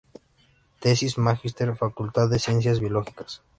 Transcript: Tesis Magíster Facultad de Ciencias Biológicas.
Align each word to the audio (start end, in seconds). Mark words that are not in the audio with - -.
Tesis 0.79 1.19
Magíster 1.19 1.75
Facultad 1.75 2.27
de 2.27 2.39
Ciencias 2.39 2.79
Biológicas. 2.79 3.43